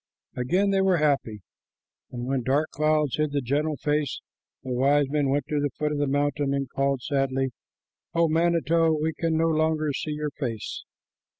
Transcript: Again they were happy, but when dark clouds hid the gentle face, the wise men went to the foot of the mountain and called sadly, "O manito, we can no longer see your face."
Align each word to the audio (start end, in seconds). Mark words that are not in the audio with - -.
Again 0.35 0.71
they 0.71 0.81
were 0.81 0.97
happy, 0.97 1.41
but 2.09 2.21
when 2.21 2.41
dark 2.41 2.71
clouds 2.71 3.17
hid 3.17 3.33
the 3.33 3.39
gentle 3.39 3.75
face, 3.77 4.19
the 4.63 4.73
wise 4.73 5.07
men 5.11 5.29
went 5.29 5.45
to 5.49 5.59
the 5.59 5.69
foot 5.77 5.91
of 5.91 5.99
the 5.99 6.07
mountain 6.07 6.55
and 6.55 6.67
called 6.71 7.03
sadly, 7.03 7.51
"O 8.15 8.27
manito, 8.27 8.93
we 8.93 9.13
can 9.13 9.37
no 9.37 9.45
longer 9.49 9.93
see 9.93 10.13
your 10.13 10.31
face." 10.31 10.85